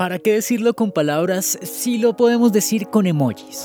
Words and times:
¿Para 0.00 0.18
qué 0.18 0.32
decirlo 0.32 0.72
con 0.72 0.92
palabras 0.92 1.58
si 1.60 1.98
lo 1.98 2.16
podemos 2.16 2.52
decir 2.52 2.86
con 2.86 3.06
emojis? 3.06 3.64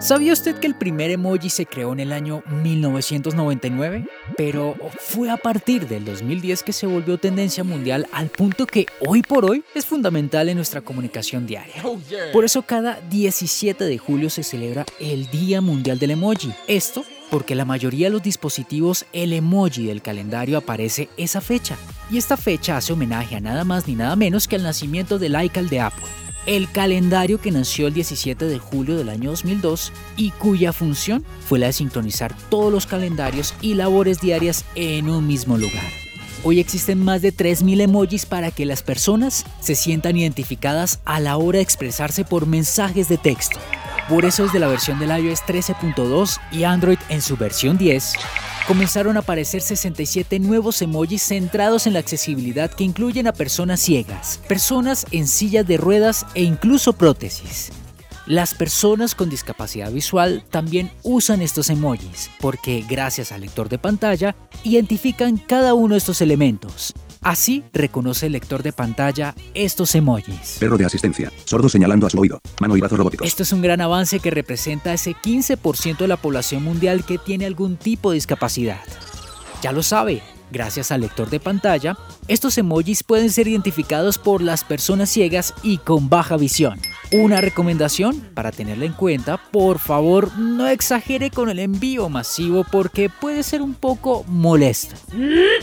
¿Sabía 0.00 0.34
usted 0.34 0.58
que 0.58 0.66
el 0.66 0.76
primer 0.76 1.10
emoji 1.10 1.48
se 1.48 1.64
creó 1.64 1.94
en 1.94 2.00
el 2.00 2.12
año 2.12 2.42
1999? 2.62 4.06
Pero 4.36 4.74
fue 4.98 5.30
a 5.30 5.38
partir 5.38 5.88
del 5.88 6.04
2010 6.04 6.62
que 6.62 6.74
se 6.74 6.86
volvió 6.86 7.16
tendencia 7.16 7.64
mundial 7.64 8.06
al 8.12 8.28
punto 8.28 8.66
que 8.66 8.84
hoy 9.00 9.22
por 9.22 9.46
hoy 9.46 9.64
es 9.74 9.86
fundamental 9.86 10.50
en 10.50 10.56
nuestra 10.56 10.82
comunicación 10.82 11.46
diaria. 11.46 11.82
Por 12.30 12.44
eso 12.44 12.60
cada 12.60 13.00
17 13.08 13.84
de 13.84 13.96
julio 13.96 14.28
se 14.28 14.42
celebra 14.42 14.84
el 15.00 15.26
Día 15.30 15.62
Mundial 15.62 15.98
del 15.98 16.10
Emoji. 16.10 16.52
Esto 16.68 17.02
porque 17.32 17.54
la 17.54 17.64
mayoría 17.64 18.08
de 18.08 18.12
los 18.12 18.22
dispositivos 18.22 19.06
el 19.14 19.32
emoji 19.32 19.86
del 19.86 20.02
calendario 20.02 20.58
aparece 20.58 21.08
esa 21.16 21.40
fecha. 21.40 21.78
Y 22.10 22.18
esta 22.18 22.36
fecha 22.36 22.76
hace 22.76 22.92
homenaje 22.92 23.36
a 23.36 23.40
nada 23.40 23.64
más 23.64 23.88
ni 23.88 23.94
nada 23.94 24.16
menos 24.16 24.46
que 24.46 24.56
al 24.56 24.62
nacimiento 24.62 25.18
del 25.18 25.42
iCal 25.42 25.70
de 25.70 25.80
Apple. 25.80 26.04
El 26.44 26.70
calendario 26.70 27.40
que 27.40 27.50
nació 27.50 27.86
el 27.86 27.94
17 27.94 28.44
de 28.44 28.58
julio 28.58 28.98
del 28.98 29.08
año 29.08 29.30
2002 29.30 29.94
y 30.18 30.32
cuya 30.32 30.74
función 30.74 31.24
fue 31.40 31.58
la 31.58 31.68
de 31.68 31.72
sincronizar 31.72 32.36
todos 32.50 32.70
los 32.70 32.84
calendarios 32.84 33.54
y 33.62 33.74
labores 33.74 34.20
diarias 34.20 34.66
en 34.74 35.08
un 35.08 35.26
mismo 35.26 35.56
lugar. 35.56 35.90
Hoy 36.44 36.60
existen 36.60 37.02
más 37.02 37.22
de 37.22 37.34
3.000 37.34 37.80
emojis 37.80 38.26
para 38.26 38.50
que 38.50 38.66
las 38.66 38.82
personas 38.82 39.46
se 39.58 39.74
sientan 39.74 40.18
identificadas 40.18 41.00
a 41.06 41.18
la 41.18 41.38
hora 41.38 41.56
de 41.56 41.62
expresarse 41.62 42.26
por 42.26 42.46
mensajes 42.46 43.08
de 43.08 43.16
texto. 43.16 43.58
Por 44.12 44.26
eso 44.26 44.42
desde 44.42 44.58
la 44.58 44.66
versión 44.66 44.98
del 44.98 45.08
iOS 45.08 45.40
13.2 45.40 46.38
y 46.50 46.64
Android 46.64 46.98
en 47.08 47.22
su 47.22 47.38
versión 47.38 47.78
10, 47.78 48.12
comenzaron 48.68 49.16
a 49.16 49.20
aparecer 49.20 49.62
67 49.62 50.38
nuevos 50.38 50.82
emojis 50.82 51.22
centrados 51.22 51.86
en 51.86 51.94
la 51.94 52.00
accesibilidad 52.00 52.70
que 52.70 52.84
incluyen 52.84 53.26
a 53.26 53.32
personas 53.32 53.80
ciegas, 53.80 54.38
personas 54.46 55.06
en 55.12 55.26
sillas 55.26 55.66
de 55.66 55.78
ruedas 55.78 56.26
e 56.34 56.42
incluso 56.42 56.92
prótesis. 56.92 57.72
Las 58.26 58.52
personas 58.52 59.14
con 59.14 59.30
discapacidad 59.30 59.90
visual 59.90 60.44
también 60.50 60.90
usan 61.02 61.40
estos 61.40 61.70
emojis 61.70 62.30
porque 62.38 62.84
gracias 62.86 63.32
al 63.32 63.40
lector 63.40 63.70
de 63.70 63.78
pantalla 63.78 64.36
identifican 64.62 65.38
cada 65.38 65.72
uno 65.72 65.94
de 65.94 65.98
estos 66.00 66.20
elementos. 66.20 66.92
Así 67.22 67.62
reconoce 67.72 68.26
el 68.26 68.32
lector 68.32 68.62
de 68.62 68.72
pantalla 68.72 69.34
estos 69.54 69.94
emojis. 69.94 70.56
Perro 70.58 70.76
de 70.76 70.84
asistencia. 70.84 71.32
Sordo 71.44 71.68
señalando 71.68 72.06
a 72.06 72.10
su 72.10 72.18
oído. 72.18 72.40
Mano 72.60 72.76
y 72.76 72.80
brazo 72.80 72.96
robóticos. 72.96 73.26
Esto 73.26 73.44
es 73.44 73.52
un 73.52 73.62
gran 73.62 73.80
avance 73.80 74.18
que 74.18 74.30
representa 74.30 74.92
ese 74.92 75.12
15% 75.12 75.98
de 75.98 76.08
la 76.08 76.16
población 76.16 76.64
mundial 76.64 77.04
que 77.04 77.18
tiene 77.18 77.46
algún 77.46 77.76
tipo 77.76 78.10
de 78.10 78.16
discapacidad. 78.16 78.80
Ya 79.62 79.70
lo 79.70 79.84
sabe, 79.84 80.22
gracias 80.50 80.90
al 80.90 81.02
lector 81.02 81.30
de 81.30 81.38
pantalla, 81.38 81.96
estos 82.26 82.58
emojis 82.58 83.04
pueden 83.04 83.30
ser 83.30 83.46
identificados 83.46 84.18
por 84.18 84.42
las 84.42 84.64
personas 84.64 85.08
ciegas 85.08 85.54
y 85.62 85.78
con 85.78 86.08
baja 86.08 86.36
visión. 86.36 86.80
Una 87.12 87.42
recomendación 87.42 88.30
para 88.32 88.50
tenerla 88.50 88.86
en 88.86 88.94
cuenta, 88.94 89.36
por 89.36 89.78
favor 89.78 90.38
no 90.38 90.66
exagere 90.66 91.30
con 91.30 91.50
el 91.50 91.58
envío 91.58 92.08
masivo 92.08 92.64
porque 92.64 93.10
puede 93.10 93.42
ser 93.42 93.60
un 93.60 93.74
poco 93.74 94.24
molesto. 94.26 94.94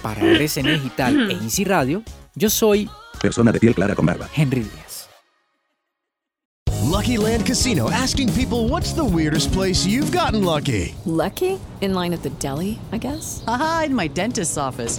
Para 0.00 0.22
RCN 0.22 0.72
Digital 0.74 1.30
e 1.30 1.34
Easy 1.44 1.64
Radio, 1.64 2.02
yo 2.34 2.48
soy 2.48 2.88
Persona 3.20 3.52
de 3.52 3.60
piel 3.60 3.74
clara 3.74 3.94
con 3.94 4.06
barba. 4.06 4.26
Henry 4.34 4.62
Díaz. 4.62 5.08
Lucky 6.82 7.18
Land 7.18 7.44
Casino 7.44 7.90
asking 7.90 8.32
people 8.32 8.68
what's 8.68 8.94
the 8.94 9.04
weirdest 9.04 9.52
place 9.52 9.86
you've 9.86 10.10
gotten 10.10 10.44
lucky? 10.44 10.94
Lucky? 11.04 11.58
In 11.82 11.92
line 11.92 12.14
at 12.14 12.22
the 12.22 12.30
deli, 12.38 12.78
I 12.90 12.98
guess? 12.98 13.44
Aha, 13.46 13.84
in 13.86 13.94
my 13.94 14.08
dentist's 14.08 14.56
office. 14.56 14.98